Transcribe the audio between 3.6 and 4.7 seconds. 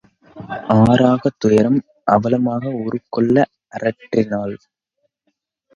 அரற்றினாள்.